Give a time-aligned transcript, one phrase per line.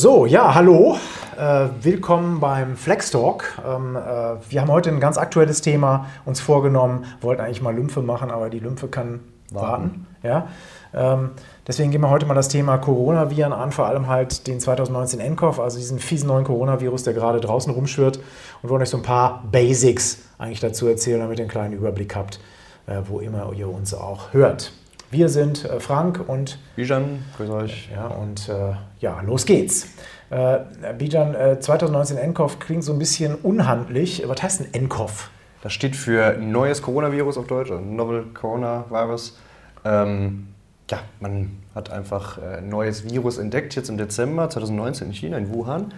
[0.00, 0.96] So, ja, hallo.
[1.36, 3.58] Äh, willkommen beim Flex Talk.
[3.66, 4.00] Ähm, äh,
[4.48, 7.04] wir haben heute ein ganz aktuelles Thema uns vorgenommen.
[7.20, 9.18] Wollten eigentlich mal Lymphe machen, aber die Lymphe kann
[9.50, 9.66] warten.
[9.66, 10.46] warten ja.
[10.94, 11.30] Ähm,
[11.66, 15.58] deswegen gehen wir heute mal das Thema Coronaviren an, vor allem halt den 2019 nCoV,
[15.58, 18.20] also diesen fiesen neuen Coronavirus, der gerade draußen rumschwirrt.
[18.62, 22.14] Und wollen euch so ein paar Basics eigentlich dazu erzählen, damit ihr einen kleinen Überblick
[22.14, 22.38] habt,
[22.86, 24.70] äh, wo immer ihr uns auch hört.
[25.10, 27.88] Wir sind äh, Frank und Bijan, grüß euch.
[27.90, 29.88] Ja, und äh, ja, los geht's.
[30.28, 30.58] Äh,
[30.98, 34.22] Bijan, äh, 2019 nCoV klingt so ein bisschen unhandlich.
[34.26, 35.30] Was heißt ein nCoV?
[35.62, 39.38] Das steht für neues Coronavirus auf Deutsch, also Novel Coronavirus.
[39.86, 40.48] Ähm,
[40.90, 45.38] ja, man hat einfach äh, ein neues Virus entdeckt, jetzt im Dezember 2019 in China,
[45.38, 45.94] in Wuhan,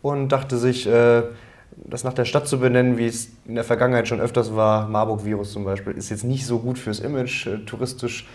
[0.00, 1.22] und dachte sich, äh,
[1.76, 5.52] das nach der Stadt zu benennen, wie es in der Vergangenheit schon öfters war, Marburg-Virus
[5.52, 8.26] zum Beispiel, ist jetzt nicht so gut fürs Image, touristisch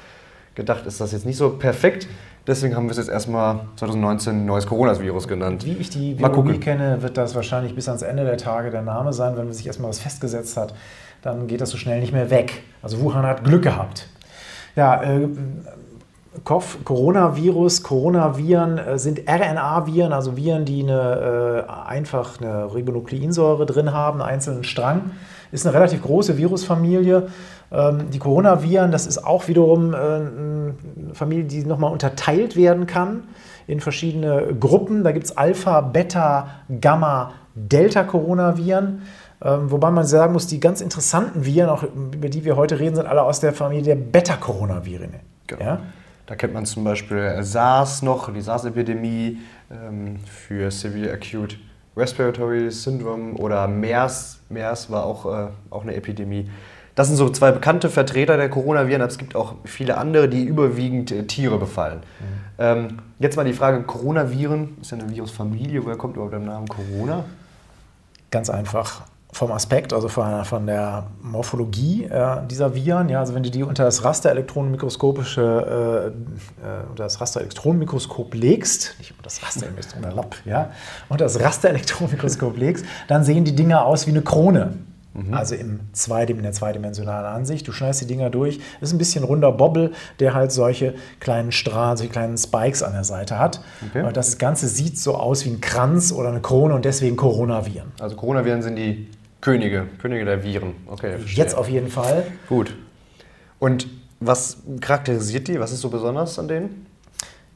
[0.59, 2.07] gedacht, ist das jetzt nicht so perfekt.
[2.45, 5.65] Deswegen haben wir es jetzt erstmal 2019 neues Coronavirus genannt.
[5.65, 9.13] Wie ich die Virologie kenne, wird das wahrscheinlich bis ans Ende der Tage der Name
[9.13, 9.37] sein.
[9.37, 10.73] Wenn man sich erstmal was festgesetzt hat,
[11.21, 12.63] dann geht das so schnell nicht mehr weg.
[12.81, 14.07] Also Wuhan hat Glück gehabt.
[14.75, 15.27] Ja, äh,
[16.43, 24.21] Coronavirus, Coronaviren äh, sind RNA-Viren, also Viren, die eine, äh, einfach eine Ribonukleinsäure drin haben,
[24.21, 25.11] einen einzelnen Strang.
[25.51, 27.27] Ist eine relativ große Virusfamilie.
[27.71, 30.73] Ähm, die Coronaviren, das ist auch wiederum äh, eine
[31.13, 33.23] Familie, die nochmal unterteilt werden kann
[33.67, 35.03] in verschiedene Gruppen.
[35.03, 36.47] Da gibt es Alpha, Beta,
[36.81, 39.03] Gamma, Delta-Coronaviren.
[39.41, 42.95] Ähm, wobei man sagen muss, die ganz interessanten Viren, auch über die wir heute reden,
[42.95, 45.13] sind alle aus der Familie der Beta-Coronaviren.
[45.47, 45.63] Genau.
[45.63, 45.79] Ja?
[46.25, 49.39] Da kennt man zum Beispiel SARS noch, die SARS-Epidemie
[49.71, 51.55] ähm, für Severe Acute
[51.95, 54.39] Respiratory Syndrome oder MERS.
[54.49, 56.49] MERS war auch, äh, auch eine Epidemie.
[56.99, 60.43] Das sind so zwei bekannte Vertreter der Coronaviren, aber es gibt auch viele andere, die
[60.43, 61.99] überwiegend äh, Tiere befallen.
[61.99, 62.25] Mhm.
[62.57, 66.65] Ähm, jetzt mal die Frage: Coronaviren, ist ja eine Virusfamilie, woher kommt überhaupt der Name
[66.67, 67.23] Corona?
[68.31, 73.07] Ganz einfach vom Aspekt, also von, von der Morphologie äh, dieser Viren.
[73.07, 76.11] Ja, also wenn du die unter das Rasterelektronenmikroskopische,
[76.61, 80.71] äh, äh, unter das Rasterelektronenmikroskop legst, nicht unter das Rasterelektronenlab, ja,
[81.07, 84.73] unter das Rasterelektronenmikroskop legst, dann sehen die Dinger aus wie eine Krone.
[85.13, 85.33] Mhm.
[85.33, 85.79] Also im
[86.27, 87.67] in der zweidimensionalen Ansicht.
[87.67, 88.59] Du schneidest die Dinger durch.
[88.79, 92.93] Das ist ein bisschen runder Bobbel, der halt solche kleinen Strahlen, solche kleinen Spikes an
[92.93, 93.61] der Seite hat.
[93.89, 94.07] Okay.
[94.13, 97.91] Das Ganze sieht so aus wie ein Kranz oder eine Krone und deswegen Coronaviren.
[97.99, 99.07] Also Coronaviren sind die
[99.41, 100.73] Könige, Könige der Viren.
[100.87, 102.25] Okay, Jetzt auf jeden Fall.
[102.47, 102.75] Gut.
[103.57, 103.87] Und
[104.19, 105.59] was charakterisiert die?
[105.59, 106.85] Was ist so besonders an denen?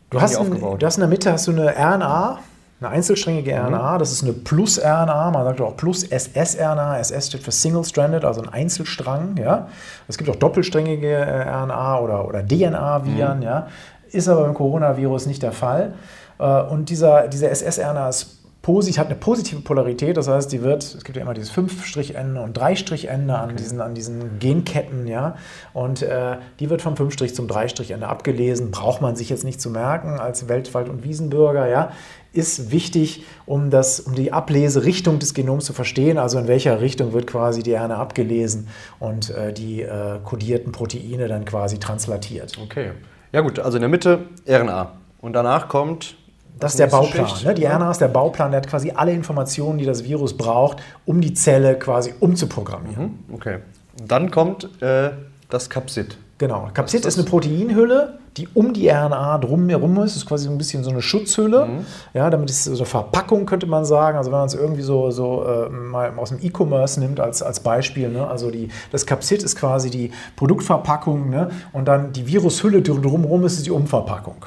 [0.09, 2.40] Du hast, ein, du hast in der Mitte hast du eine RNA,
[2.84, 3.76] eine einzelsträngige mhm.
[3.76, 8.50] RNA, das ist eine Plus-RNA, man sagt auch Plus-SS-RNA, SS steht für Single-Stranded, also ein
[8.50, 9.38] Einzelstrang.
[9.38, 9.68] Ja?
[10.08, 13.44] Es gibt auch doppelsträngige äh, RNA oder, oder DNA-Viren, mhm.
[13.44, 13.68] ja?
[14.12, 15.94] ist aber beim Coronavirus nicht der Fall.
[16.40, 20.84] Äh, und dieser, diese SS-RNA ist posit hat eine positive Polarität, das heißt, die wird,
[20.84, 23.56] es gibt ja immer dieses 5-Ende und 3-Ende an, okay.
[23.57, 25.35] diesen, an diesen Genketten, ja,
[25.74, 29.69] und äh, die wird vom 5- zum 3-Ende abgelesen, braucht man sich jetzt nicht zu
[29.69, 31.91] merken als Weltwald- und Wiesenbürger, ja,
[32.31, 37.12] ist wichtig, um, das, um die Ableserichtung des Genoms zu verstehen, also in welcher Richtung
[37.12, 42.57] wird quasi die RNA abgelesen und äh, die äh, kodierten Proteine dann quasi translatiert.
[42.63, 42.91] Okay.
[43.34, 46.16] Ja gut, also in der Mitte RNA und danach kommt
[46.59, 47.28] das ist der Bauplan.
[47.44, 47.53] Ne?
[47.53, 51.22] Die RNA ist der Bauplan, der hat quasi alle Informationen, die das Virus braucht, um
[51.22, 53.19] die Zelle quasi umzuprogrammieren.
[53.28, 53.36] Mhm.
[53.36, 53.59] Okay.
[54.08, 55.12] Dann kommt äh,
[55.50, 56.18] das Capsid.
[56.40, 56.69] Genau.
[56.74, 60.16] Capsid ist, ist, eine Proteinhülle, die um die RNA drumherum ist.
[60.16, 61.66] Das ist quasi so ein bisschen so eine Schutzhülle.
[61.66, 61.86] Mhm.
[62.13, 64.18] Ja, damit ist so eine Verpackung, könnte man sagen.
[64.18, 67.59] Also wenn man es irgendwie so, so äh, mal aus dem E-Commerce nimmt als, als
[67.59, 68.09] Beispiel.
[68.09, 68.28] Ne?
[68.28, 71.52] Also die, das Capsid ist quasi die Produktverpackung ne?
[71.72, 74.46] und dann die Virushülle drumherum ist die Umverpackung.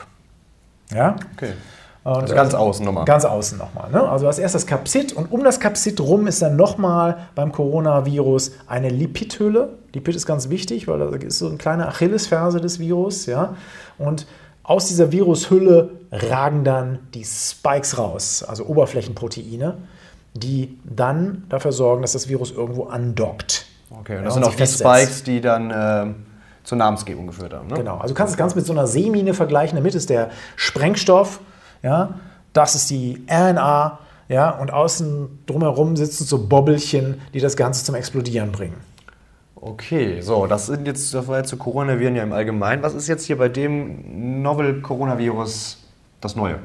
[0.93, 1.17] Ja?
[1.37, 1.53] Okay.
[2.07, 3.05] Und also ganz außen nochmal.
[3.05, 3.91] Ganz außen nochmal.
[3.91, 4.09] Ne?
[4.09, 8.91] Also als erstes Capsid und um das Capsid rum ist dann nochmal beim Coronavirus eine
[8.91, 9.71] Lipidhülle.
[9.93, 13.27] Lipid ist ganz wichtig, weil das ist so eine kleine Achillesferse des Virus.
[13.27, 13.57] Ja?
[13.99, 14.29] Und
[14.63, 19.77] aus dieser Virushülle ragen dann die Spikes raus, also Oberflächenproteine,
[20.33, 23.67] die dann dafür sorgen, dass das Virus irgendwo andockt.
[23.91, 26.15] Okay, und das ja, sind auch die Spikes, die dann äh,
[26.63, 27.67] zur Namensgebung geführt haben.
[27.67, 27.75] Ne?
[27.75, 29.83] Genau, also du kannst es ganz mit so einer Seemine vergleichen.
[29.83, 31.41] Mitte ist der Sprengstoff
[31.83, 32.15] ja,
[32.53, 33.99] das ist die RNA.
[34.29, 38.75] Ja, und außen drumherum sitzen so Bobbelchen, die das Ganze zum Explodieren bringen.
[39.55, 42.83] Okay, so, das sind jetzt, das war jetzt zu Coronaviren ja im Allgemeinen.
[42.83, 45.79] Was ist jetzt hier bei dem Novel Coronavirus
[46.21, 46.59] das Neue?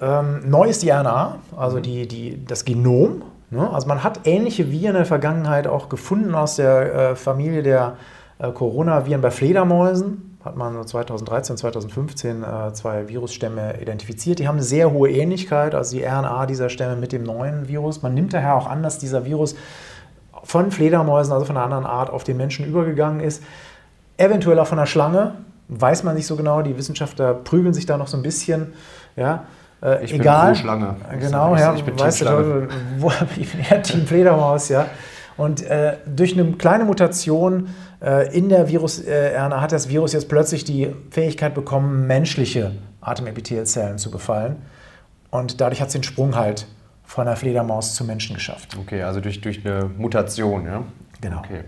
[0.00, 3.22] Ähm, neu ist die RNA, also die, die, das Genom.
[3.50, 3.70] Ne?
[3.70, 7.96] Also man hat ähnliche Viren in der Vergangenheit auch gefunden aus der äh, Familie der
[8.38, 14.38] äh, Coronaviren bei Fledermäusen hat man 2013, 2015 äh, zwei Virusstämme identifiziert.
[14.38, 18.02] Die haben eine sehr hohe Ähnlichkeit, also die RNA dieser Stämme mit dem neuen Virus.
[18.02, 19.56] Man nimmt daher auch an, dass dieser Virus
[20.42, 23.42] von Fledermäusen, also von einer anderen Art, auf den Menschen übergegangen ist.
[24.18, 25.34] Eventuell auch von einer Schlange,
[25.68, 26.60] weiß man nicht so genau.
[26.60, 28.74] Die Wissenschaftler prügeln sich da noch so ein bisschen.
[29.16, 29.44] Ja,
[29.82, 30.48] äh, ich egal.
[30.48, 30.96] bin Schlange.
[31.20, 32.68] Genau, ja, ich bin weißt Team du,
[32.98, 34.86] wo, ich bin eher Team Fledermaus, ja.
[35.36, 37.68] Und äh, durch eine kleine Mutation
[38.00, 43.98] äh, in der Virus-RNA äh, hat das Virus jetzt plötzlich die Fähigkeit bekommen, menschliche Atemepithelzellen
[43.98, 44.56] zu befallen.
[45.30, 46.66] Und dadurch hat es den Sprung halt
[47.02, 48.76] von der Fledermaus zum Menschen geschafft.
[48.80, 50.84] Okay, also durch, durch eine Mutation, ja?
[51.20, 51.38] Genau.
[51.38, 51.62] Okay.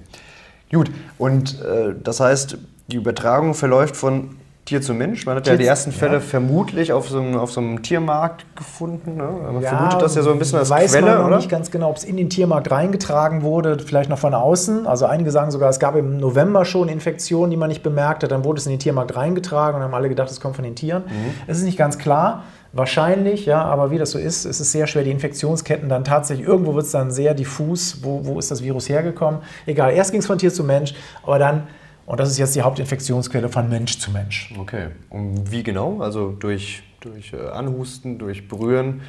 [0.70, 2.58] Gut, und äh, das heißt,
[2.88, 4.36] die Übertragung verläuft von
[4.66, 5.26] Tier zu Mensch.
[5.26, 6.20] Man hat ja die ersten Fälle ja.
[6.20, 9.16] vermutlich auf so, einem, auf so einem Tiermarkt gefunden.
[9.16, 9.22] Ne?
[9.22, 11.36] Man ja, vermutet das ja so ein bisschen als weiß Quelle, man noch oder?
[11.36, 14.88] nicht ganz genau, ob es in den Tiermarkt reingetragen wurde, vielleicht noch von außen.
[14.88, 18.32] Also einige sagen sogar, es gab im November schon Infektionen, die man nicht bemerkt hat.
[18.32, 20.74] Dann wurde es in den Tiermarkt reingetragen und haben alle gedacht, es kommt von den
[20.74, 21.04] Tieren.
[21.06, 21.34] Mhm.
[21.46, 22.42] Es ist nicht ganz klar.
[22.72, 26.46] Wahrscheinlich, ja, aber wie das so ist, ist es sehr schwer, die Infektionsketten dann tatsächlich,
[26.46, 29.42] irgendwo wird es dann sehr diffus, wo, wo ist das Virus hergekommen.
[29.64, 30.92] Egal, erst ging es von Tier zu Mensch,
[31.22, 31.68] aber dann
[32.06, 34.54] und das ist jetzt die Hauptinfektionsquelle von Mensch zu Mensch.
[34.58, 34.88] Okay.
[35.10, 36.00] Und wie genau?
[36.00, 39.02] Also durch, durch äh, Anhusten, durch Berühren?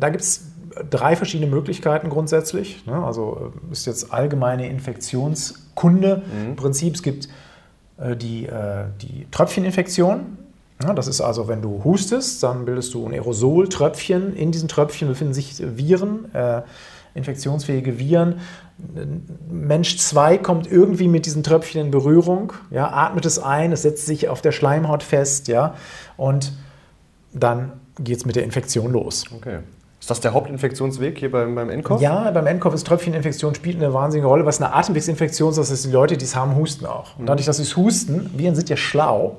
[0.00, 0.46] Da gibt es
[0.88, 2.86] drei verschiedene Möglichkeiten grundsätzlich.
[2.86, 2.94] Ne?
[3.04, 6.22] Also äh, ist jetzt allgemeine Infektionskunde.
[6.24, 6.48] Mhm.
[6.48, 7.28] Im Prinzip, es gibt
[7.98, 8.48] äh, die,
[9.02, 10.38] die Tröpfcheninfektion.
[10.94, 14.34] Das ist also, wenn du hustest, dann bildest du ein Aerosoltröpfchen.
[14.36, 16.26] In diesen Tröpfchen befinden sich Viren,
[17.18, 18.40] infektionsfähige Viren.
[19.50, 24.06] Mensch 2 kommt irgendwie mit diesen Tröpfchen in Berührung, ja, atmet es ein, es setzt
[24.06, 25.74] sich auf der Schleimhaut fest, ja,
[26.16, 26.52] und
[27.32, 29.24] dann geht es mit der Infektion los.
[29.34, 29.58] Okay.
[30.00, 32.00] Ist das der Hauptinfektionsweg hier beim, beim NCOV?
[32.00, 34.46] Ja, beim NCOV ist Tröpfcheninfektion spielt eine wahnsinnige Rolle.
[34.46, 37.18] Was eine Atemwegsinfektion ist, das ist die Leute, die es haben, husten auch.
[37.18, 39.38] Und dadurch, dass sie es husten, Viren sind ja schlau,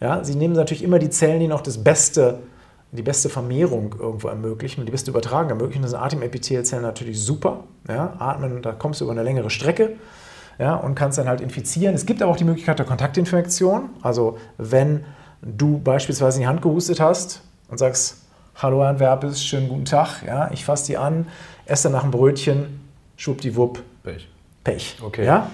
[0.00, 2.38] ja, sie nehmen natürlich immer die Zellen, die noch das Beste
[2.96, 5.82] die beste Vermehrung irgendwo ermöglichen und die beste Übertragung ermöglichen.
[5.82, 7.64] Das sind Atemepithelzellen natürlich super.
[7.88, 8.14] Ja?
[8.18, 9.96] Atmen, da kommst du über eine längere Strecke
[10.58, 11.94] ja, und kannst dann halt infizieren.
[11.94, 13.90] Es gibt aber auch die Möglichkeit der Kontaktinfektion.
[14.02, 15.04] Also wenn
[15.42, 18.22] du beispielsweise in die Hand gehustet hast und sagst,
[18.56, 21.26] hallo Herr Werpes, schönen guten Tag, ja, ich fasse die an,
[21.66, 22.80] esse danach ein Brötchen,
[23.16, 24.28] schwuppdiwupp, Pech.
[24.64, 24.96] Pech.
[25.02, 25.24] Okay.
[25.24, 25.50] Ja?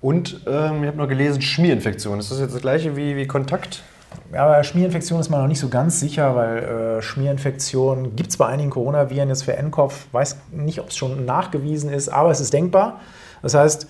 [0.00, 2.18] Und ähm, ich habe noch gelesen, Schmierinfektion.
[2.18, 3.82] Ist das jetzt das gleiche wie, wie Kontakt?
[4.32, 8.46] Aber Schmierinfektion ist man noch nicht so ganz sicher, weil äh, Schmierinfektion gibt es bei
[8.46, 10.06] einigen Coronaviren jetzt für nCoV.
[10.12, 13.00] Weiß nicht, ob es schon nachgewiesen ist, aber es ist denkbar.
[13.42, 13.86] Das heißt,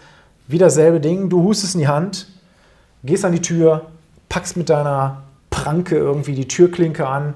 [0.49, 2.29] wieder dasselbe Ding, du hustest in die Hand,
[3.05, 3.87] gehst an die Tür,
[4.29, 7.35] packst mit deiner Pranke irgendwie die Türklinke an,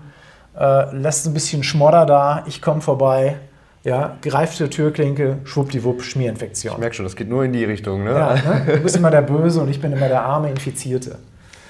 [0.58, 3.36] äh, lässt ein bisschen Schmodder da, ich komme vorbei,
[3.84, 6.74] ja, greift zur Türklinke, schwuppdiwupp, Schmierinfektion.
[6.74, 8.02] Ich merke schon, das geht nur in die Richtung.
[8.02, 8.10] Ne?
[8.10, 8.64] Ja, ne?
[8.66, 11.18] Du bist immer der Böse und ich bin immer der arme Infizierte.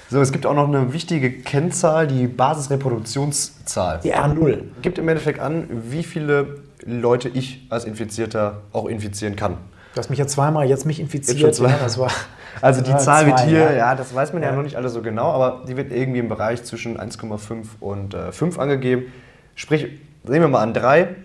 [0.09, 3.99] So, es gibt auch noch eine wichtige Kennzahl, die Basisreproduktionszahl.
[4.03, 4.61] Die R0.
[4.81, 9.57] Gibt im Endeffekt an, wie viele Leute ich als Infizierter auch infizieren kann.
[9.93, 11.39] Du hast mich ja zweimal jetzt mich infiziert.
[11.39, 12.09] Jetzt ja, das war,
[12.61, 13.73] also die Zahl zwei, wird hier, ja.
[13.73, 13.95] ja.
[13.95, 14.49] das weiß man ja.
[14.49, 14.55] ja.
[14.55, 18.31] noch nicht alles so genau, aber die wird irgendwie im Bereich zwischen 1,5 und äh,
[18.31, 19.11] 5 angegeben.
[19.55, 19.87] Sprich,
[20.23, 21.15] sehen wir mal an 3.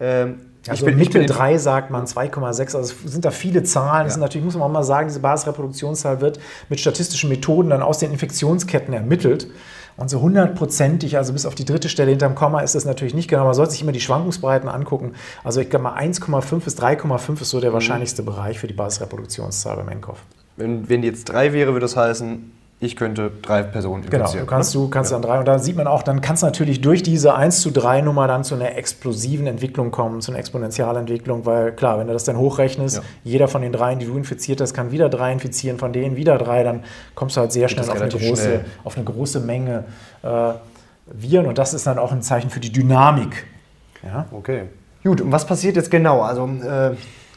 [0.00, 2.76] Ähm, also ich bin, Mitte 3 sagt man 2,6.
[2.76, 4.04] Also es sind da viele Zahlen.
[4.06, 4.20] Das ja.
[4.20, 6.38] natürlich, muss man auch mal sagen, diese Basisreproduktionszahl wird
[6.68, 9.48] mit statistischen Methoden dann aus den Infektionsketten ermittelt.
[9.96, 13.28] Und so hundertprozentig, also bis auf die dritte Stelle hinterm Komma, ist das natürlich nicht
[13.28, 13.44] genau.
[13.44, 15.12] Man sollte sich immer die Schwankungsbreiten angucken.
[15.44, 17.74] Also ich glaube mal 1,5 bis 3,5 ist so der mhm.
[17.74, 20.18] wahrscheinlichste Bereich für die Basisreproduktionszahl beim NCOV.
[20.56, 24.26] Wenn, wenn jetzt 3 wäre, würde das heißen, ich könnte drei Personen infizieren.
[24.26, 24.80] Genau, du kannst, ne?
[24.80, 25.18] du kannst ja.
[25.18, 25.38] dann drei.
[25.38, 28.26] Und da sieht man auch, dann kann es natürlich durch diese 1 zu 3 Nummer
[28.26, 32.36] dann zu einer explosiven Entwicklung kommen, zu einer Exponentialentwicklung, weil klar, wenn du das dann
[32.36, 33.02] hochrechnest, ja.
[33.22, 36.38] jeder von den dreien, die du infiziert hast, kann wieder drei infizieren, von denen wieder
[36.38, 36.82] drei, dann
[37.14, 39.84] kommst du halt sehr schnell auf eine, große, auf eine große Menge
[40.24, 40.52] äh,
[41.06, 43.46] Viren und das ist dann auch ein Zeichen für die Dynamik.
[44.02, 44.26] Ja?
[44.32, 44.64] Okay.
[45.04, 46.22] Gut, und was passiert jetzt genau?
[46.22, 46.96] Also äh,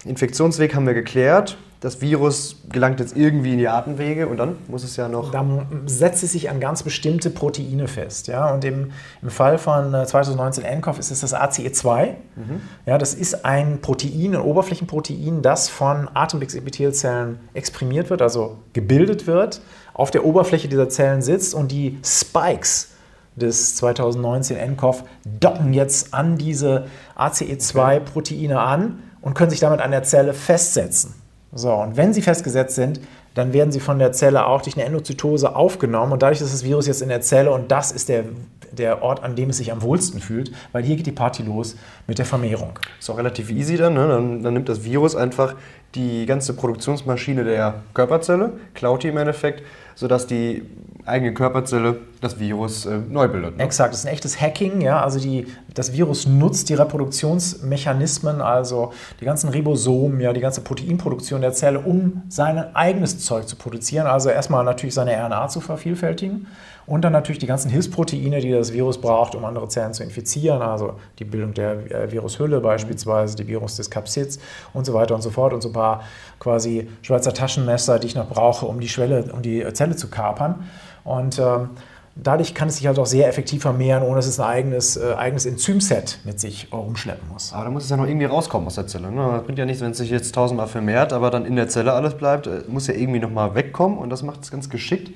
[0.09, 4.83] Infektionsweg haben wir geklärt das Virus gelangt jetzt irgendwie in die Atemwege und dann muss
[4.83, 5.29] es ja noch.
[5.29, 8.27] Dann setzt es sich an ganz bestimmte Proteine fest.
[8.27, 8.51] Ja?
[8.51, 12.15] Und im, im Fall von 2019 äh, nCoV ist es das ACE2.
[12.35, 12.61] Mhm.
[12.87, 19.61] Ja, das ist ein Protein, ein Oberflächenprotein, das von Atemwegsepithelzellen exprimiert wird, also gebildet wird,
[19.93, 22.93] auf der Oberfläche dieser Zellen sitzt und die Spikes
[23.35, 30.01] des 2019 nCoV docken jetzt an diese ACE2-Proteine an und können sich damit an der
[30.01, 31.24] Zelle festsetzen.
[31.57, 32.99] So, und wenn sie festgesetzt sind,
[33.33, 36.65] dann werden sie von der Zelle auch durch eine Endozytose aufgenommen und dadurch ist das
[36.65, 38.25] Virus jetzt in der Zelle und das ist der,
[38.73, 41.77] der Ort, an dem es sich am wohlsten fühlt, weil hier geht die Party los
[42.07, 42.77] mit der Vermehrung.
[42.99, 44.05] Ist auch relativ easy dann, ne?
[44.05, 45.55] dann, dann nimmt das Virus einfach
[45.95, 49.63] die ganze Produktionsmaschine der Körperzelle, klaut die im Endeffekt,
[49.95, 50.63] sodass die
[51.05, 53.57] eigene Körperzelle das Virus äh, neu bildet.
[53.57, 53.63] Ne?
[53.63, 54.81] Exakt, das ist ein echtes Hacking.
[54.81, 55.03] Ja?
[55.03, 61.41] Also die, das Virus nutzt die Reproduktionsmechanismen, also die ganzen Ribosomen, ja, die ganze Proteinproduktion
[61.41, 64.07] der Zelle, um sein eigenes Zeug zu produzieren.
[64.07, 66.47] Also erstmal natürlich seine RNA zu vervielfältigen
[66.87, 70.61] und dann natürlich die ganzen Hilfsproteine, die das Virus braucht, um andere Zellen zu infizieren,
[70.61, 74.39] also die Bildung der äh, Virushülle beispielsweise, die Virus des Kapsids
[74.73, 76.03] und so weiter und so fort und so ein paar
[76.39, 80.67] quasi Schweizer Taschenmesser, die ich noch brauche, um die Schwelle, um die Zelle zu kapern.
[81.03, 81.69] Und ähm,
[82.15, 85.15] dadurch kann es sich halt auch sehr effektiv vermehren, ohne dass es ein eigenes, äh,
[85.17, 87.51] eigenes Enzymset mit sich rumschleppen muss.
[87.51, 89.11] Aber da muss es ja noch irgendwie rauskommen aus der Zelle.
[89.11, 89.27] Ne?
[89.37, 91.93] Das bringt ja nichts, wenn es sich jetzt tausendmal vermehrt, aber dann in der Zelle
[91.93, 92.45] alles bleibt.
[92.45, 95.09] Äh, muss ja irgendwie nochmal wegkommen und das macht es ganz geschickt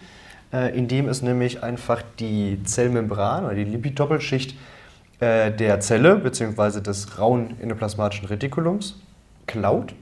[0.54, 4.56] äh, indem es nämlich einfach die Zellmembran oder die Lipiddoppelschicht
[5.20, 6.82] äh, der Zelle bzw.
[6.82, 8.96] des rauen endoplasmatischen Retikulums
[9.48, 9.94] klaut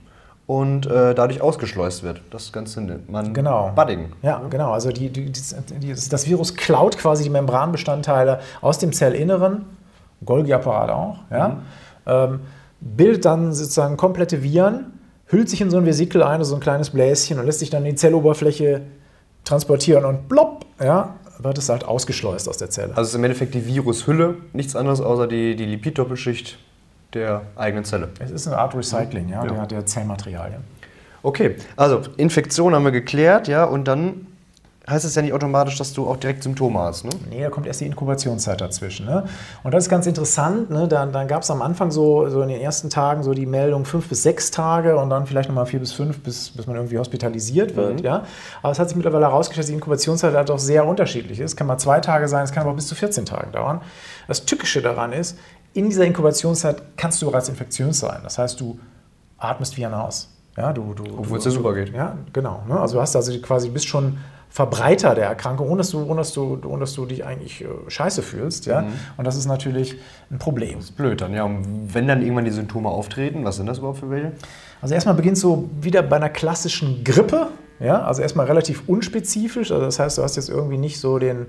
[0.45, 2.21] und äh, dadurch ausgeschleust wird.
[2.31, 3.71] Das Ganze nennt man genau.
[3.75, 4.13] Budding.
[4.21, 4.71] Ja, genau.
[4.71, 9.65] Also die, die, die, das Virus klaut quasi die Membranbestandteile aus dem Zellinneren,
[10.25, 11.61] Golgi-Apparat auch, ja, mhm.
[12.05, 12.39] ähm,
[12.79, 14.93] bildet dann sozusagen komplette Viren,
[15.25, 17.83] hüllt sich in so ein Vesikel ein, so ein kleines Bläschen und lässt sich dann
[17.83, 18.83] in die Zelloberfläche
[19.47, 22.89] transportieren und plopp, ja, wird es halt ausgeschleust aus der Zelle.
[22.89, 26.57] Also es ist im Endeffekt die Virushülle, nichts anderes außer die, die Lipiddoppelschicht
[27.13, 28.09] der eigenen Zelle.
[28.19, 29.51] Es ist eine Art Recycling ja, ja.
[29.51, 30.61] Der, der Zellmaterialien.
[31.23, 34.27] Okay, also Infektion haben wir geklärt, ja, und dann
[34.89, 37.03] heißt es ja nicht automatisch, dass du auch direkt Symptome hast.
[37.03, 37.11] Ne?
[37.29, 39.05] Nee, da kommt erst die Inkubationszeit dazwischen.
[39.05, 39.25] Ne?
[39.63, 40.69] Und das ist ganz interessant.
[40.69, 40.87] Ne?
[40.87, 43.83] Dann, dann gab es am Anfang so, so in den ersten Tagen so die Meldung
[43.83, 46.97] fünf bis sechs Tage und dann vielleicht nochmal vier bis fünf, bis, bis man irgendwie
[46.97, 47.99] hospitalisiert wird.
[47.99, 48.05] Mhm.
[48.05, 48.23] Ja?
[48.61, 51.51] Aber es hat sich mittlerweile herausgestellt, dass die Inkubationszeit halt auch sehr unterschiedlich ist.
[51.51, 53.81] Es kann mal zwei Tage sein, es kann aber auch bis zu 14 Tage dauern.
[54.27, 55.37] Das Tückische daran ist,
[55.73, 58.21] in dieser Inkubationszeit kannst du bereits infektiös sein.
[58.23, 58.79] Das heißt, du
[59.37, 60.29] atmest wie ein Haus.
[60.57, 61.93] Ja, du, du, Obwohl es dir super geht.
[61.93, 62.63] Ja, genau.
[62.67, 62.79] Ne?
[62.79, 64.17] Also du hast also quasi, bist schon
[64.49, 67.67] Verbreiter der Erkrankung, ohne dass du, ohne dass du, ohne dass du dich eigentlich äh,
[67.87, 68.65] scheiße fühlst.
[68.65, 68.81] Ja?
[68.81, 68.93] Mhm.
[69.17, 69.95] Und das ist natürlich
[70.31, 70.75] ein Problem.
[70.75, 71.43] Das ist blöd dann, ja.
[71.43, 74.31] Und wenn dann irgendwann die Symptome auftreten, was sind das überhaupt für welche?
[74.81, 77.47] Also erstmal beginnt so wieder bei einer klassischen Grippe.
[77.79, 78.03] Ja?
[78.03, 79.71] Also erstmal relativ unspezifisch.
[79.71, 81.47] Also das heißt, du hast jetzt irgendwie nicht so den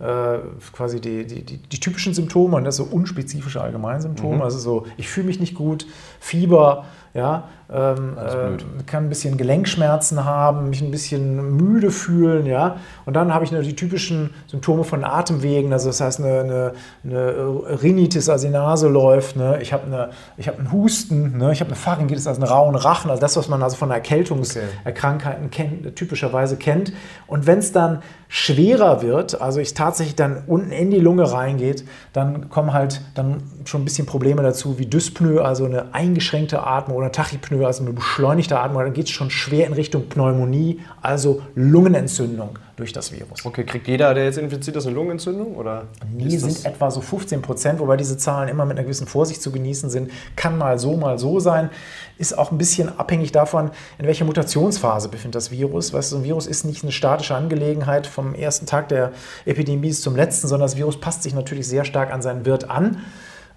[0.00, 0.38] äh,
[0.72, 4.36] quasi die, die, die, die, typischen Symptome und das so unspezifische Allgemeinsymptome.
[4.36, 4.42] Mhm.
[4.42, 5.86] Also so, ich fühle mich nicht gut,
[6.20, 12.76] Fieber, ja, ähm, äh, kann ein bisschen Gelenkschmerzen haben, mich ein bisschen müde fühlen, ja.
[13.04, 16.72] Und dann habe ich die typischen Symptome von Atemwegen, also das heißt eine, eine,
[17.04, 19.58] eine Rhinitis, also die Nase läuft, ne?
[19.60, 20.10] ich habe eine,
[20.44, 21.52] hab einen Husten, ne?
[21.52, 25.46] ich habe eine Pharyngitis, also einen rauen Rachen, also das, was man also von Erkältungskrankheiten
[25.46, 25.68] okay.
[25.82, 26.92] kennt, typischerweise kennt.
[27.26, 31.84] Und wenn es dann schwerer wird, also ich tatsächlich dann unten in die Lunge reingeht,
[32.12, 36.99] dann kommen halt dann schon ein bisschen Probleme dazu, wie Dyspnoe, also eine eingeschränkte Atmung
[37.00, 41.42] oder Tachypnoe, also eine beschleunigte Atmung, dann geht es schon schwer in Richtung Pneumonie, also
[41.54, 43.44] Lungenentzündung durch das Virus.
[43.44, 45.54] Okay, kriegt jeder, der jetzt infiziert ist, eine Lungenentzündung?
[45.54, 49.42] Oder nee, sind etwa so 15 Prozent, wobei diese Zahlen immer mit einer gewissen Vorsicht
[49.42, 50.10] zu genießen sind.
[50.36, 51.70] Kann mal so, mal so sein.
[52.18, 55.92] Ist auch ein bisschen abhängig davon, in welcher Mutationsphase befindet das Virus.
[55.92, 59.12] Weißt du, so ein Virus ist nicht eine statische Angelegenheit vom ersten Tag der
[59.44, 62.70] Epidemie bis zum letzten, sondern das Virus passt sich natürlich sehr stark an seinen Wirt
[62.70, 62.98] an.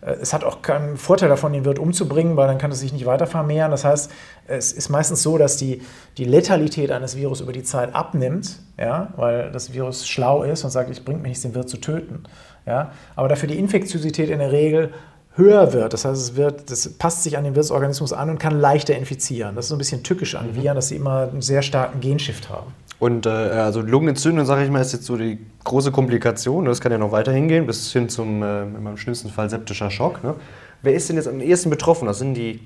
[0.05, 2.93] Äh, es hat auch keinen Vorteil davon, den Wirt umzubringen, weil dann kann es sich
[2.93, 3.71] nicht weiter vermehren.
[3.71, 4.11] Das heißt,
[4.47, 5.81] es ist meistens so, dass die,
[6.17, 10.69] die Letalität eines Virus über die Zeit abnimmt, ja, weil das Virus schlau ist und
[10.69, 12.23] sagt, ich bringe mich nicht, den Wirt zu töten.
[12.65, 12.91] Ja.
[13.15, 14.93] Aber dafür die Infektiosität in der Regel
[15.35, 15.93] höher wird.
[15.93, 19.55] Das heißt, es wird, das passt sich an den Wirtsorganismus an und kann leichter infizieren.
[19.55, 20.55] Das ist so ein bisschen tückisch an mhm.
[20.55, 22.73] Viren, dass sie immer einen sehr starken Genshift haben.
[22.99, 26.65] Und äh, also Lungenentzündung, sage ich mal, ist jetzt so die große Komplikation.
[26.65, 30.23] Das kann ja noch weiter hingehen, bis hin zum, äh, im schlimmsten Fall, septischer Schock.
[30.23, 30.35] Ne?
[30.81, 32.05] Wer ist denn jetzt am ehesten betroffen?
[32.05, 32.61] Das sind die,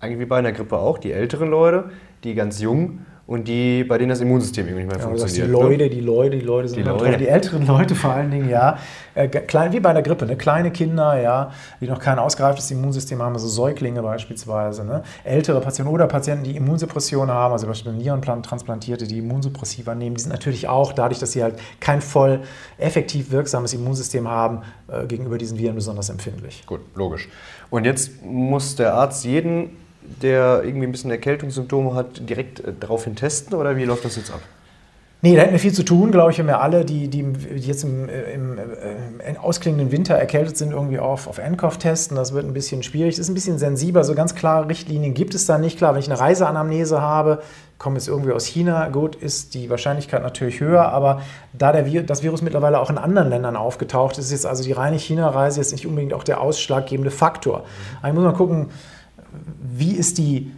[0.00, 1.90] eigentlich wie bei einer Grippe auch, die älteren Leute,
[2.24, 5.46] die ganz jungen und die, bei denen das Immunsystem irgendwie nicht mehr ja, funktioniert.
[5.46, 5.88] Die Leute, ne?
[5.88, 7.16] die Leute, die Leute sind die, Leute.
[7.16, 8.76] die älteren Leute vor allen Dingen, ja.
[9.14, 10.34] Äh, klein, wie bei einer Grippe, ne?
[10.34, 15.04] kleine Kinder, ja, die noch kein ausgereiftes Immunsystem haben, also Säuglinge beispielsweise, ne?
[15.22, 20.32] ältere Patienten oder Patienten, die Immunsuppression haben, also beispielsweise Nierentransplantierte, die Immunsuppressiva nehmen, die sind
[20.32, 22.40] natürlich auch dadurch, dass sie halt kein voll
[22.78, 26.64] effektiv wirksames Immunsystem haben, äh, gegenüber diesen Viren besonders empfindlich.
[26.66, 27.28] Gut, logisch.
[27.70, 29.76] Und jetzt muss der Arzt jeden
[30.22, 34.32] der irgendwie ein bisschen Erkältungssymptome hat, direkt äh, daraufhin testen oder wie läuft das jetzt
[34.32, 34.40] ab?
[35.22, 37.26] Nee, da hätten wir viel zu tun, glaube ich, wenn wir alle, die, die
[37.56, 38.62] jetzt im, äh, im, äh,
[39.28, 42.16] im, ausklingenden Winter erkältet sind, irgendwie auf, auf NCOV testen.
[42.16, 43.14] Das wird ein bisschen schwierig.
[43.14, 45.76] Es ist ein bisschen sensibler, so ganz klare Richtlinien gibt es da nicht.
[45.76, 47.42] Klar, wenn ich eine Reiseanamnese habe,
[47.76, 51.20] komme jetzt irgendwie aus China, gut, ist die Wahrscheinlichkeit natürlich höher, aber
[51.52, 54.72] da der, das Virus mittlerweile auch in anderen Ländern aufgetaucht ist, ist jetzt also die
[54.72, 57.64] reine China-Reise jetzt nicht unbedingt auch der ausschlaggebende Faktor.
[58.00, 58.68] Also muss man gucken,
[59.60, 60.52] wie ist die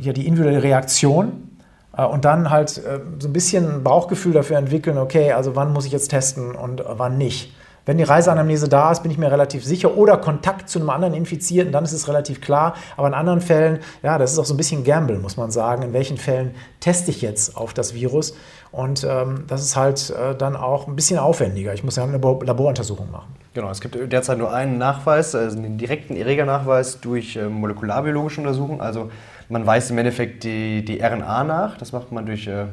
[0.00, 1.50] ja, die individuelle Reaktion
[1.96, 5.86] äh, und dann halt äh, so ein bisschen Bauchgefühl dafür entwickeln, okay, also wann muss
[5.86, 7.52] ich jetzt testen und wann nicht.
[7.84, 9.96] Wenn die Reiseanamnese da ist, bin ich mir relativ sicher.
[9.96, 12.74] Oder Kontakt zu einem anderen Infizierten, dann ist es relativ klar.
[12.96, 15.82] Aber in anderen Fällen, ja, das ist auch so ein bisschen Gamble, muss man sagen.
[15.82, 18.34] In welchen Fällen teste ich jetzt auf das Virus?
[18.70, 21.74] Und ähm, das ist halt äh, dann auch ein bisschen aufwendiger.
[21.74, 23.34] Ich muss ja eine Laboruntersuchung machen.
[23.54, 28.80] Genau, es gibt derzeit nur einen Nachweis, also einen direkten Erregernachweis durch äh, molekularbiologische Untersuchungen.
[28.80, 29.10] Also
[29.50, 32.66] man weiß im Endeffekt die, die RNA nach, das macht man durch äh,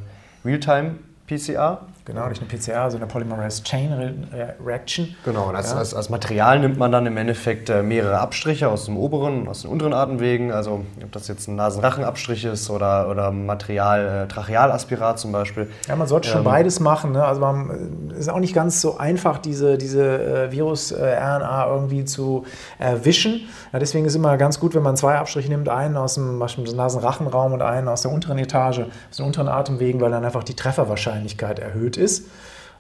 [0.46, 1.80] Realtime-PCR.
[2.10, 4.28] Genau, durch eine PCR, also eine Polymerase Chain
[4.66, 5.16] Reaction.
[5.24, 5.78] Genau, und als, ja.
[5.78, 9.48] als, als, Material nimmt man dann im Endeffekt äh, mehrere Abstriche aus dem oberen und
[9.48, 10.52] aus den unteren Atemwegen.
[10.52, 15.70] Also ob das jetzt ein Nasenrachenabstrich ist oder, oder Material, äh, Trachealaspirat zum Beispiel.
[15.88, 17.12] Ja, man sollte schon ähm, beides machen.
[17.12, 17.24] Ne?
[17.24, 22.06] Also man äh, ist auch nicht ganz so einfach, diese, diese äh, Virus-RNA äh, irgendwie
[22.06, 22.46] zu
[22.80, 23.42] erwischen.
[23.72, 26.42] Ja, deswegen ist es immer ganz gut, wenn man zwei Abstriche nimmt, einen aus dem,
[26.42, 28.80] aus dem Nasenrachenraum und einen aus der unteren Etage,
[29.12, 32.28] aus den unteren Atemwegen, weil dann einfach die Trefferwahrscheinlichkeit erhöht ist.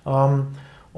[0.05, 0.47] Ähm,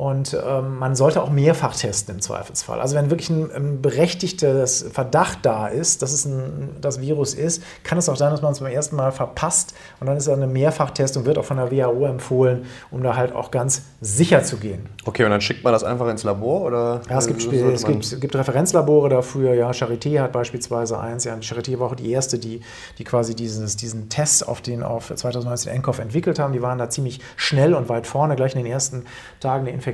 [0.02, 2.82] und ähm, man sollte auch mehrfach testen im Zweifelsfall.
[2.82, 7.62] Also wenn wirklich ein, ein berechtigtes Verdacht da ist, dass es ein, das Virus ist,
[7.84, 9.76] kann es auch sein, dass man es beim ersten Mal verpasst.
[10.00, 13.52] Und dann ist eine Mehrfachtestung, wird auch von der WHO empfohlen, um da halt auch
[13.52, 14.90] ganz sicher zu gehen.
[15.06, 16.62] Okay, und dann schickt man das einfach ins Labor?
[16.62, 19.54] Oder ja, es gibt, es gibt, es gibt Referenzlabore dafür.
[19.54, 21.26] Ja, Charité hat beispielsweise eins.
[21.26, 22.62] Ja, Charité war auch die erste, die,
[22.98, 26.54] die quasi dieses, diesen Test auf den auf 2019 NCOV entwickelt haben.
[26.54, 29.06] Die waren da ziemlich schnell und weit vorne, gleich in den ersten
[29.40, 29.91] Tagen der Infektion.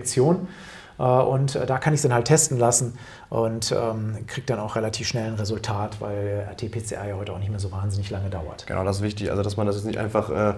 [0.99, 2.97] Äh, und äh, da kann ich es dann halt testen lassen
[3.29, 7.49] und ähm, kriege dann auch relativ schnell ein Resultat, weil RT-PCR ja heute auch nicht
[7.49, 8.65] mehr so wahnsinnig lange dauert.
[8.67, 9.29] Genau, das ist wichtig.
[9.29, 10.53] Also, dass man das jetzt nicht einfach äh,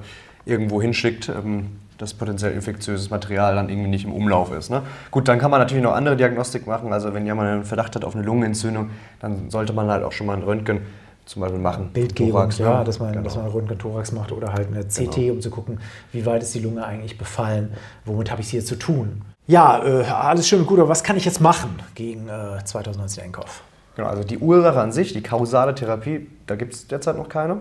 [0.46, 4.70] irgendwo hinschickt, ähm, dass potenziell infektiöses Material dann irgendwie nicht im Umlauf ist.
[4.70, 4.84] Ne?
[5.12, 6.94] Gut, dann kann man natürlich noch andere Diagnostik machen.
[6.94, 10.28] Also, wenn jemand einen Verdacht hat auf eine Lungenentzündung, dann sollte man halt auch schon
[10.28, 10.82] mal ein Röntgen
[11.30, 11.92] zum Beispiel machen.
[11.94, 12.86] Bildgebung, Thorax, ja, ne?
[12.86, 13.24] dass man, genau.
[13.24, 15.34] dass man Röntgen-Thorax macht oder halt eine CT, genau.
[15.34, 15.80] um zu gucken,
[16.12, 19.22] wie weit ist die Lunge eigentlich befallen, womit habe ich es hier zu tun.
[19.46, 23.26] Ja, äh, alles schön und gut, aber was kann ich jetzt machen gegen äh, 2019
[23.26, 23.62] Einkauf?
[23.96, 27.60] Genau, also die Ursache an sich, die kausale Therapie, da gibt es derzeit noch keine.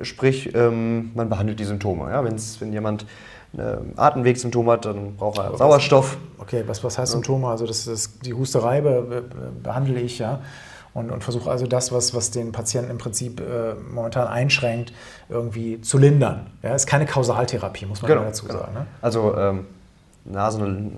[0.00, 2.10] Sprich, ähm, man behandelt die Symptome.
[2.10, 2.24] Ja?
[2.24, 3.04] Wenn's, wenn jemand
[3.96, 6.16] Atemwegssymptome hat, dann braucht er Sauerstoff.
[6.38, 7.48] Okay, was, was heißt Symptome?
[7.48, 9.22] Also das ist die Husterei be, be,
[9.62, 10.40] behandle ich, ja
[10.94, 14.92] und, und versuche also das, was, was den Patienten im Prinzip äh, momentan einschränkt,
[15.28, 16.48] irgendwie zu lindern.
[16.62, 18.60] Ja, ist keine Kausaltherapie, muss man genau, dazu genau.
[18.60, 18.74] sagen.
[18.74, 18.86] Ne?
[19.00, 19.66] Also ähm,
[20.24, 20.90] Nase, eine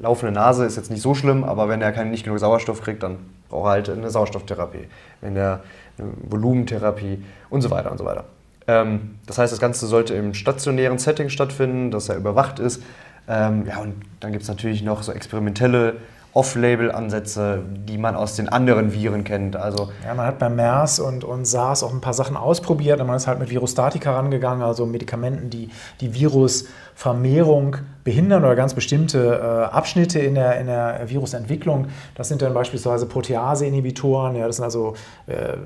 [0.00, 3.02] laufende Nase ist jetzt nicht so schlimm, aber wenn er keinen, nicht genug Sauerstoff kriegt,
[3.02, 4.86] dann braucht er halt eine Sauerstofftherapie.
[5.20, 5.60] Wenn er
[5.98, 8.24] eine Volumentherapie und so weiter und so weiter.
[8.66, 12.82] Ähm, das heißt, das Ganze sollte im stationären Setting stattfinden, dass er überwacht ist.
[13.28, 15.96] Ähm, ja, und dann gibt es natürlich noch so experimentelle
[16.34, 19.54] Off-Label-Ansätze, die man aus den anderen Viren kennt.
[19.54, 23.06] Also ja, man hat bei MERS und, und SARS auch ein paar Sachen ausprobiert und
[23.06, 25.70] man ist halt mit Virostatika rangegangen, also Medikamenten, die
[26.00, 31.86] die Virusvermehrung behindern oder ganz bestimmte äh, Abschnitte in der, in der Virusentwicklung.
[32.16, 34.94] Das sind dann beispielsweise Protease-Inhibitoren, ja, das sind also
[35.28, 35.56] äh,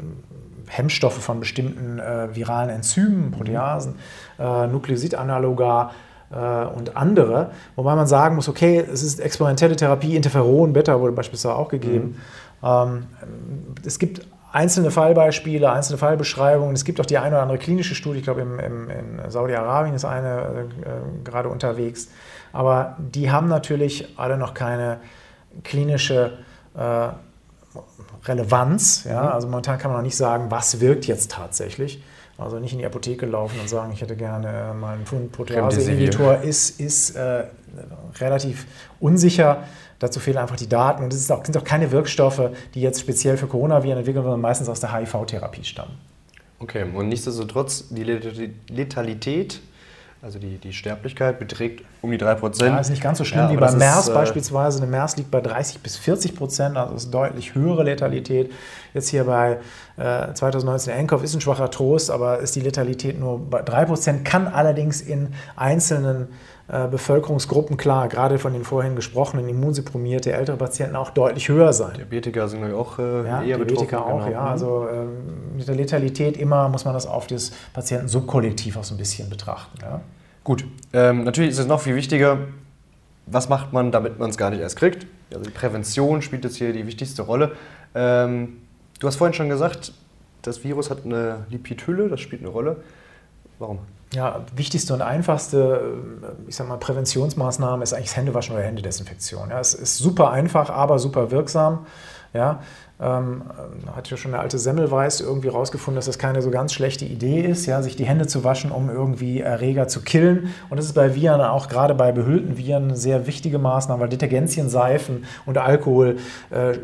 [0.68, 3.94] Hemmstoffe von bestimmten äh, viralen Enzymen, Proteasen,
[4.38, 5.92] äh, Nukleosidanaloga,
[6.30, 11.54] und andere, wobei man sagen muss, okay, es ist experimentelle Therapie, Interferon, Beta wurde beispielsweise
[11.54, 12.16] auch gegeben.
[12.62, 13.06] Mhm.
[13.86, 16.74] Es gibt einzelne Fallbeispiele, einzelne Fallbeschreibungen.
[16.74, 19.94] Es gibt auch die eine oder andere klinische Studie, ich glaube im, im, in Saudi-Arabien
[19.94, 22.08] ist eine äh, gerade unterwegs.
[22.52, 24.98] Aber die haben natürlich alle noch keine
[25.64, 26.38] klinische
[26.74, 27.08] äh,
[28.24, 29.04] Relevanz.
[29.04, 29.22] Ja?
[29.22, 29.28] Mhm.
[29.28, 32.02] Also momentan kann man noch nicht sagen, was wirkt jetzt tatsächlich.
[32.38, 35.32] Also nicht in die Apotheke laufen und sagen, ich hätte gerne äh, mal einen Pfund
[35.32, 37.44] Protease-Inhibitor, ist, ist äh,
[38.20, 38.66] relativ
[39.00, 39.64] unsicher.
[39.98, 43.48] Dazu fehlen einfach die Daten und es sind auch keine Wirkstoffe, die jetzt speziell für
[43.48, 45.98] Coronaviren entwickelt werden, sondern meistens aus der HIV-Therapie stammen.
[46.60, 49.60] Okay, und nichtsdestotrotz, die Letalität
[50.20, 52.64] also die, die Sterblichkeit beträgt um die 3%.
[52.64, 54.82] Ja, ist nicht ganz so schlimm ja, wie bei MERS ist, äh, beispielsweise.
[54.82, 58.52] Eine MERS liegt bei 30 bis 40 Prozent, also ist deutlich höhere Letalität.
[58.94, 59.58] Jetzt hier bei
[59.96, 64.24] äh, 2019 Enkoff ist ein schwacher Trost, aber ist die Letalität nur bei 3 Prozent,
[64.24, 66.28] kann allerdings in einzelnen
[66.68, 71.94] Bevölkerungsgruppen, klar, gerade von den vorhin gesprochenen immunsupprimierte ältere Patienten auch deutlich höher sein.
[71.96, 74.12] Diabetiker sind ja auch äh, ja, eher Diabetiker betroffen.
[74.12, 74.30] auch, genau.
[74.30, 74.46] ja.
[74.46, 78.98] Also äh, mit der Letalität immer muss man das auf das Patienten-Subkollektiv auch so ein
[78.98, 79.78] bisschen betrachten.
[79.80, 80.02] Ja.
[80.44, 82.38] Gut, ähm, natürlich ist es noch viel wichtiger,
[83.24, 85.06] was macht man, damit man es gar nicht erst kriegt.
[85.32, 87.52] Also die Prävention spielt jetzt hier die wichtigste Rolle.
[87.94, 88.58] Ähm,
[89.00, 89.92] du hast vorhin schon gesagt,
[90.42, 92.76] das Virus hat eine Lipidhülle, das spielt eine Rolle.
[93.58, 93.78] Warum?
[94.14, 95.98] Ja, wichtigste und einfachste,
[96.46, 99.50] ich sag mal, Präventionsmaßnahme ist eigentlich das Händewaschen oder Händedesinfektion.
[99.50, 101.86] Ja, es ist super einfach, aber super wirksam.
[102.34, 102.60] Ja,
[103.00, 103.42] ähm,
[103.94, 107.40] hat ja schon der alte Semmelweis irgendwie rausgefunden, dass das keine so ganz schlechte Idee
[107.40, 110.52] ist, ja, sich die Hände zu waschen, um irgendwie Erreger zu killen.
[110.68, 114.08] Und das ist bei Viren, auch gerade bei behüllten Viren, eine sehr wichtige Maßnahme, weil
[114.08, 116.16] Detergenzien, Seifen und Alkohol
[116.50, 116.78] äh,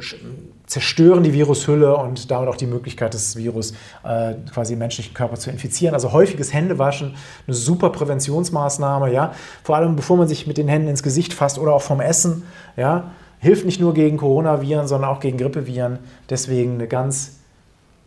[0.67, 3.73] zerstören die Virushülle und damit auch die Möglichkeit des Virus
[4.03, 5.95] äh, quasi im menschlichen Körper zu infizieren.
[5.95, 7.15] Also häufiges Händewaschen,
[7.47, 9.35] eine super Präventionsmaßnahme, ja.
[9.63, 12.45] Vor allem bevor man sich mit den Händen ins Gesicht fasst oder auch vom Essen,
[12.77, 13.13] ja
[13.45, 15.99] hilft nicht nur gegen Coronaviren, sondern auch gegen Grippeviren.
[16.31, 17.41] Deswegen eine ganz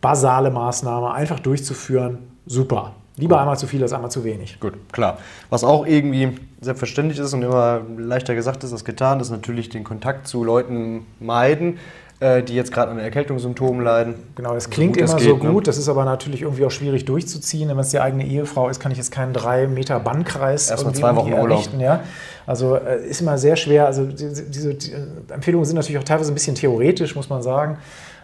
[0.00, 2.94] basale Maßnahme, einfach durchzuführen, super.
[3.16, 3.40] Lieber Gut.
[3.40, 4.58] einmal zu viel als einmal zu wenig.
[4.58, 5.18] Gut, klar.
[5.48, 9.84] Was auch irgendwie selbstverständlich ist und immer leichter gesagt ist als getan, ist natürlich den
[9.84, 11.78] Kontakt zu Leuten meiden.
[12.20, 14.16] Äh, die jetzt gerade an Erkältungssymptomen leiden.
[14.34, 15.62] Genau, das klingt so immer das so gut, ne?
[15.62, 17.68] das ist aber natürlich irgendwie auch schwierig durchzuziehen.
[17.68, 21.14] Wenn es die eigene Ehefrau ist, kann ich jetzt keinen drei Meter Bannkreis Erstmal zwei
[21.14, 21.68] Wochen Urlaub.
[21.78, 22.00] Ja?
[22.44, 23.86] Also äh, ist immer sehr schwer.
[23.86, 24.94] Also diese, die
[25.28, 27.78] Empfehlungen sind natürlich auch teilweise ein bisschen theoretisch, muss man sagen.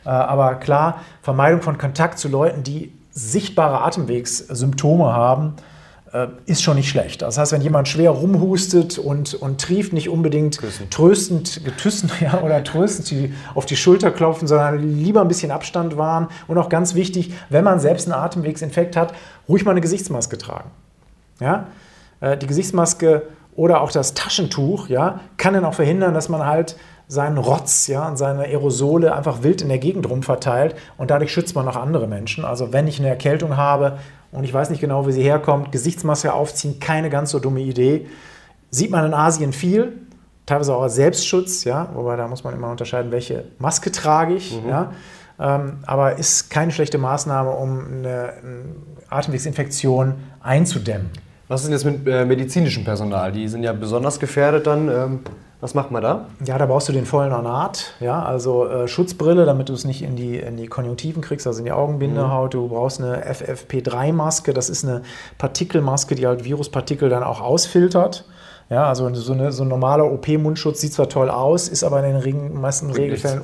[0.05, 5.74] Äh, aber klar, Vermeidung von Kontakt zu Leuten, die sichtbare Atemwegssymptome haben, äh,
[6.47, 7.23] ist schon nicht schlecht.
[7.23, 10.89] Das heißt, wenn jemand schwer rumhustet und, und trieft, nicht unbedingt Küssen.
[10.89, 15.97] tröstend, getüssen ja, oder tröstend die, auf die Schulter klopfen, sondern lieber ein bisschen Abstand
[15.97, 16.29] wahren.
[16.47, 19.13] Und auch ganz wichtig, wenn man selbst einen Atemwegsinfekt hat,
[19.49, 20.71] ruhig mal eine Gesichtsmaske tragen.
[21.41, 21.67] Ja?
[22.21, 23.23] Äh, die Gesichtsmaske
[23.57, 28.09] oder auch das Taschentuch ja, kann dann auch verhindern, dass man halt seinen Rotz ja,
[28.09, 31.77] und seine Aerosole einfach wild in der Gegend rum verteilt und dadurch schützt man auch
[31.77, 32.45] andere Menschen.
[32.45, 33.99] Also wenn ich eine Erkältung habe
[34.35, 38.07] und ich weiß nicht genau, wie sie herkommt, Gesichtsmaske aufziehen, keine ganz so dumme Idee.
[38.71, 39.93] Sieht man in Asien viel,
[40.45, 44.61] teilweise auch als Selbstschutz, ja, wobei da muss man immer unterscheiden, welche Maske trage ich,
[44.61, 44.69] mhm.
[44.69, 44.93] ja.
[45.39, 48.65] Ähm, aber ist keine schlechte Maßnahme, um eine, eine
[49.09, 51.11] Atemwegsinfektion einzudämmen.
[51.49, 53.33] Was ist denn jetzt mit äh, medizinischem Personal?
[53.33, 54.89] Die sind ja besonders gefährdet dann.
[54.89, 55.21] Ähm
[55.65, 56.27] was macht man da?
[56.45, 60.03] Ja, da brauchst du den vollen Ornat, ja, also äh, Schutzbrille, damit du es nicht
[60.03, 62.53] in die, in die Konjunktiven kriegst, also in die Augenbindehaut.
[62.53, 62.59] Mhm.
[62.59, 65.01] Du brauchst eine FFP3-Maske, das ist eine
[65.39, 68.27] Partikelmaske, die halt Viruspartikel dann auch ausfiltert.
[68.69, 72.21] Ja, also so, eine, so ein normaler OP-Mundschutz sieht zwar toll aus, ist aber in
[72.21, 73.41] den meisten Regelfällen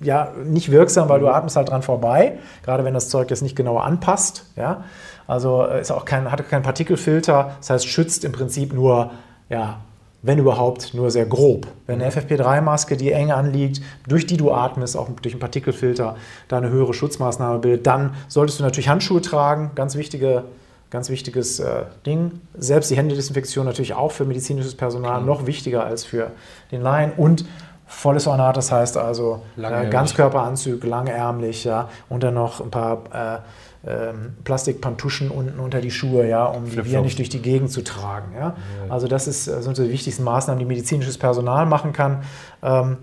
[0.00, 1.24] ja, nicht wirksam, weil mhm.
[1.24, 4.46] du atmest halt dran vorbei, gerade wenn das Zeug jetzt nicht genauer anpasst.
[4.56, 4.84] Ja?
[5.26, 9.10] Also äh, ist auch kein, hat keinen Partikelfilter, das heißt, schützt im Prinzip nur
[9.50, 9.80] ja,
[10.22, 11.66] wenn überhaupt nur sehr grob.
[11.86, 16.16] Wenn eine FFP3-Maske, die eng anliegt, durch die du atmest, auch durch einen Partikelfilter,
[16.48, 20.44] da eine höhere Schutzmaßnahme bildet, dann solltest du natürlich Handschuhe tragen, ganz wichtige
[20.90, 22.40] Ganz wichtiges äh, Ding.
[22.56, 26.30] Selbst die Händedesinfektion natürlich auch für medizinisches Personal noch wichtiger als für
[26.72, 27.12] den Laien.
[27.14, 27.44] Und
[27.86, 33.38] volles Ornat, das heißt also äh, Ganzkörperanzug, langärmlich, ja, und dann noch ein paar äh,
[33.86, 37.82] ähm, Plastikpantuschen unten unter die Schuhe, ja, um die Viren nicht durch die Gegend zu
[37.82, 38.32] tragen.
[38.36, 38.56] Ja?
[38.88, 42.22] Also das ist, äh, sind so die wichtigsten Maßnahmen, die medizinisches Personal machen kann.
[42.62, 42.98] Ähm,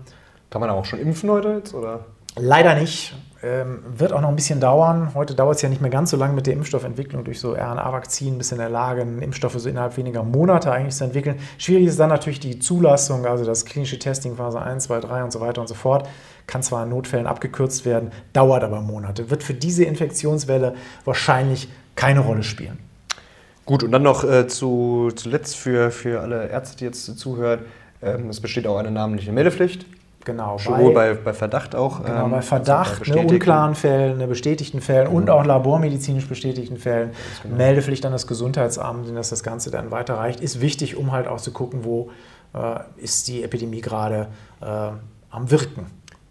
[0.50, 1.74] kann man auch schon impfen heute jetzt?
[1.74, 2.04] Oder?
[2.36, 3.14] Leider nicht.
[3.46, 5.14] Ähm, wird auch noch ein bisschen dauern.
[5.14, 8.38] Heute dauert es ja nicht mehr ganz so lange mit der Impfstoffentwicklung durch so RNA-Vakzinen
[8.38, 11.38] bis in der Lage, Impfstoffe so innerhalb weniger Monate eigentlich zu entwickeln.
[11.56, 15.32] Schwierig ist dann natürlich die Zulassung, also das klinische Testing Phase 1, 2, 3 und
[15.32, 16.08] so weiter und so fort
[16.48, 22.20] kann zwar in Notfällen abgekürzt werden, dauert aber Monate, wird für diese Infektionswelle wahrscheinlich keine
[22.20, 22.78] Rolle spielen.
[23.64, 27.60] Gut, und dann noch äh, zu, zuletzt für, für alle Ärzte, die jetzt zuhören,
[28.02, 29.86] ähm, es besteht auch eine namentliche Meldepflicht.
[30.26, 30.58] Genau.
[30.58, 32.02] Sowohl bei, bei, Verdacht auch.
[32.02, 35.14] Genau, ähm, bei Verdacht, also bei ne, unklaren Fällen, ne, bestätigten Fällen mhm.
[35.14, 37.12] und auch labormedizinisch bestätigten Fällen.
[37.44, 37.54] Genau.
[37.54, 41.52] Meldepflicht an das Gesundheitsamt, dass das Ganze dann weiterreicht, ist wichtig, um halt auch zu
[41.52, 42.10] gucken, wo
[42.54, 44.26] äh, ist die Epidemie gerade
[44.60, 44.66] äh,
[45.30, 45.86] am Wirken.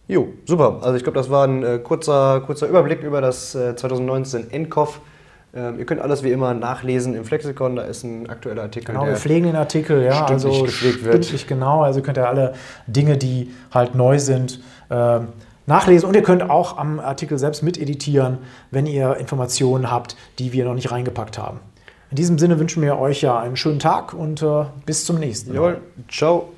[0.09, 0.79] Jo, super.
[0.81, 4.99] Also ich glaube, das war ein äh, kurzer, kurzer Überblick über das äh, 2019 NCOV.
[5.55, 8.93] Ähm, ihr könnt alles wie immer nachlesen im Flexikon, da ist ein aktueller Artikel.
[8.93, 11.47] Genau, wir pflegen den Artikel, ja, also wird.
[11.47, 11.83] genau.
[11.83, 12.53] Also könnt ihr alle
[12.87, 15.19] Dinge, die halt neu sind, äh,
[15.65, 16.07] nachlesen.
[16.09, 18.39] Und ihr könnt auch am Artikel selbst miteditieren,
[18.71, 21.61] wenn ihr Informationen habt, die wir noch nicht reingepackt haben.
[22.11, 25.49] In diesem Sinne wünschen wir euch ja einen schönen Tag und äh, bis zum nächsten
[25.49, 25.55] Mal.
[25.55, 26.49] Jawohl, ciao.